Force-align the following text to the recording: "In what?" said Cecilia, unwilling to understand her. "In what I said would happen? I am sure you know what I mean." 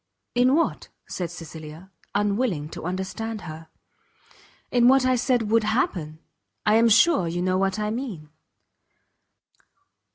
"In 0.33 0.55
what?" 0.55 0.87
said 1.07 1.29
Cecilia, 1.29 1.91
unwilling 2.15 2.69
to 2.69 2.85
understand 2.85 3.41
her. 3.41 3.67
"In 4.71 4.87
what 4.87 5.05
I 5.05 5.15
said 5.15 5.51
would 5.51 5.63
happen? 5.63 6.17
I 6.65 6.73
am 6.73 6.89
sure 6.89 7.27
you 7.27 7.43
know 7.43 7.59
what 7.59 7.77
I 7.77 7.91
mean." 7.91 8.31